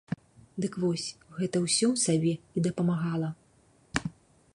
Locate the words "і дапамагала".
2.57-3.29